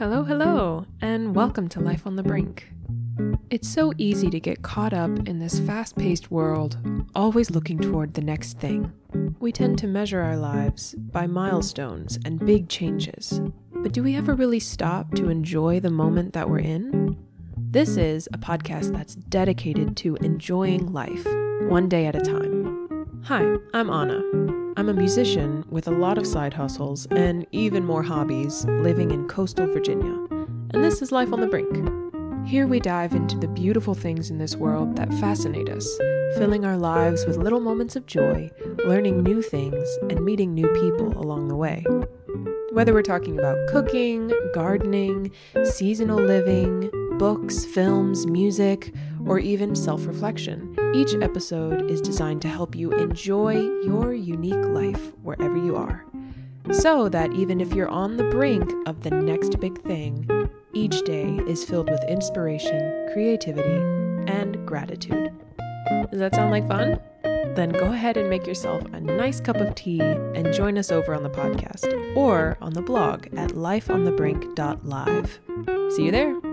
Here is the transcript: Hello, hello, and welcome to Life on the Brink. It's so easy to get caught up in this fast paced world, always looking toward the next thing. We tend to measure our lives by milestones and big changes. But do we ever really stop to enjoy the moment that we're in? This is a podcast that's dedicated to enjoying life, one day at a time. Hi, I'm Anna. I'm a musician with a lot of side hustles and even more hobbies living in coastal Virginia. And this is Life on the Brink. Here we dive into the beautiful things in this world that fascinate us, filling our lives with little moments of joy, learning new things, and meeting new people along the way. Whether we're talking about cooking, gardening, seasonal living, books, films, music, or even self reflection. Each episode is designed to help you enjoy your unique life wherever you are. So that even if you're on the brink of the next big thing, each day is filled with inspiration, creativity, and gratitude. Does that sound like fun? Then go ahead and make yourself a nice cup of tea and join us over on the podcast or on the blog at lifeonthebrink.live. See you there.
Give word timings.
Hello, 0.00 0.22
hello, 0.22 0.86
and 1.02 1.36
welcome 1.36 1.68
to 1.68 1.78
Life 1.78 2.06
on 2.06 2.16
the 2.16 2.22
Brink. 2.22 2.72
It's 3.50 3.68
so 3.68 3.92
easy 3.98 4.30
to 4.30 4.40
get 4.40 4.62
caught 4.62 4.94
up 4.94 5.10
in 5.28 5.40
this 5.40 5.60
fast 5.60 5.94
paced 5.94 6.30
world, 6.30 6.78
always 7.14 7.50
looking 7.50 7.78
toward 7.78 8.14
the 8.14 8.22
next 8.22 8.58
thing. 8.58 8.90
We 9.40 9.52
tend 9.52 9.76
to 9.80 9.86
measure 9.86 10.22
our 10.22 10.38
lives 10.38 10.94
by 10.94 11.26
milestones 11.26 12.18
and 12.24 12.38
big 12.38 12.70
changes. 12.70 13.42
But 13.74 13.92
do 13.92 14.02
we 14.02 14.16
ever 14.16 14.34
really 14.34 14.58
stop 14.58 15.14
to 15.16 15.28
enjoy 15.28 15.80
the 15.80 15.90
moment 15.90 16.32
that 16.32 16.48
we're 16.48 16.60
in? 16.60 17.18
This 17.58 17.98
is 17.98 18.26
a 18.32 18.38
podcast 18.38 18.94
that's 18.94 19.16
dedicated 19.16 19.98
to 19.98 20.16
enjoying 20.22 20.94
life, 20.94 21.26
one 21.68 21.90
day 21.90 22.06
at 22.06 22.16
a 22.16 22.22
time. 22.22 23.20
Hi, 23.24 23.54
I'm 23.74 23.90
Anna. 23.90 24.59
I'm 24.76 24.88
a 24.88 24.94
musician 24.94 25.64
with 25.68 25.88
a 25.88 25.90
lot 25.90 26.16
of 26.16 26.26
side 26.26 26.54
hustles 26.54 27.06
and 27.10 27.46
even 27.50 27.84
more 27.84 28.02
hobbies 28.02 28.64
living 28.66 29.10
in 29.10 29.26
coastal 29.26 29.66
Virginia. 29.66 30.14
And 30.72 30.84
this 30.84 31.02
is 31.02 31.10
Life 31.10 31.32
on 31.32 31.40
the 31.40 31.46
Brink. 31.48 31.68
Here 32.46 32.66
we 32.66 32.78
dive 32.78 33.12
into 33.12 33.36
the 33.36 33.48
beautiful 33.48 33.94
things 33.94 34.30
in 34.30 34.38
this 34.38 34.56
world 34.56 34.96
that 34.96 35.12
fascinate 35.14 35.68
us, 35.68 35.96
filling 36.36 36.64
our 36.64 36.76
lives 36.76 37.26
with 37.26 37.36
little 37.36 37.60
moments 37.60 37.96
of 37.96 38.06
joy, 38.06 38.50
learning 38.84 39.22
new 39.22 39.42
things, 39.42 39.88
and 40.08 40.24
meeting 40.24 40.54
new 40.54 40.68
people 40.68 41.18
along 41.18 41.48
the 41.48 41.56
way. 41.56 41.84
Whether 42.72 42.94
we're 42.94 43.02
talking 43.02 43.38
about 43.38 43.68
cooking, 43.68 44.30
gardening, 44.54 45.32
seasonal 45.64 46.20
living, 46.20 46.90
books, 47.20 47.66
films, 47.66 48.26
music, 48.26 48.94
or 49.26 49.38
even 49.38 49.76
self 49.76 50.06
reflection. 50.06 50.74
Each 50.94 51.12
episode 51.20 51.90
is 51.90 52.00
designed 52.00 52.40
to 52.42 52.48
help 52.48 52.74
you 52.74 52.92
enjoy 52.92 53.60
your 53.84 54.14
unique 54.14 54.64
life 54.64 55.12
wherever 55.22 55.58
you 55.58 55.76
are. 55.76 56.06
So 56.72 57.10
that 57.10 57.30
even 57.34 57.60
if 57.60 57.74
you're 57.74 57.90
on 57.90 58.16
the 58.16 58.24
brink 58.30 58.72
of 58.86 59.02
the 59.02 59.10
next 59.10 59.60
big 59.60 59.82
thing, 59.82 60.26
each 60.72 61.02
day 61.02 61.38
is 61.46 61.62
filled 61.62 61.90
with 61.90 62.02
inspiration, 62.08 63.10
creativity, 63.12 63.82
and 64.32 64.66
gratitude. 64.66 65.30
Does 66.10 66.20
that 66.20 66.34
sound 66.34 66.50
like 66.50 66.66
fun? 66.66 66.98
Then 67.22 67.68
go 67.68 67.92
ahead 67.92 68.16
and 68.16 68.30
make 68.30 68.46
yourself 68.46 68.82
a 68.94 69.00
nice 69.00 69.40
cup 69.40 69.56
of 69.56 69.74
tea 69.74 70.00
and 70.00 70.54
join 70.54 70.78
us 70.78 70.90
over 70.90 71.14
on 71.14 71.22
the 71.22 71.28
podcast 71.28 72.16
or 72.16 72.56
on 72.62 72.72
the 72.72 72.80
blog 72.80 73.26
at 73.36 73.50
lifeonthebrink.live. 73.50 75.38
See 75.94 76.04
you 76.04 76.12
there. 76.12 76.49